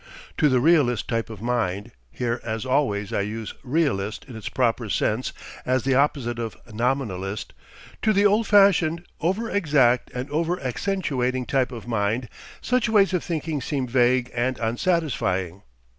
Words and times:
To 0.39 0.49
the 0.49 0.59
realist 0.59 1.07
type 1.07 1.29
of 1.29 1.43
mind 1.43 1.91
here 2.09 2.41
as 2.43 2.65
always 2.65 3.13
I 3.13 3.21
use 3.21 3.53
"realist" 3.61 4.25
in 4.27 4.35
its 4.35 4.49
proper 4.49 4.89
sense 4.89 5.31
as 5.63 5.83
the 5.83 5.93
opposite 5.93 6.39
of 6.39 6.57
nominalist 6.73 7.53
to 8.01 8.11
the 8.11 8.25
old 8.25 8.47
fashioned, 8.47 9.05
over 9.19 9.47
exact 9.47 10.09
and 10.09 10.27
over 10.31 10.59
accentuating 10.59 11.45
type 11.45 11.71
of 11.71 11.87
mind, 11.87 12.29
such 12.61 12.89
ways 12.89 13.13
of 13.13 13.23
thinking 13.23 13.61
seem 13.61 13.87
vague 13.87 14.31
and 14.33 14.57
unsatisfying. 14.57 15.61